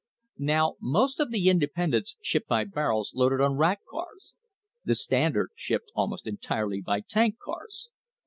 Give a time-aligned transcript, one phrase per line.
[0.39, 4.33] Now, most of the independents shipped by barrels loaded on rack cars.
[4.83, 7.91] The Standard shipped almost entirely by tank cars.